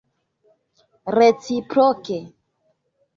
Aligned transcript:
reciproke 1.15 2.17